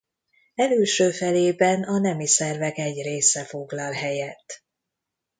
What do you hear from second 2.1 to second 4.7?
szervek egy része foglal helyet.